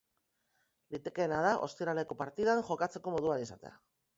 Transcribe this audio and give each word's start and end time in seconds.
Litekeena 0.95 1.41
da 1.47 1.51
ostiraleko 1.67 2.17
partidan 2.23 2.65
jokatzeko 2.71 3.17
moduan 3.19 3.45
izatea. 3.49 3.79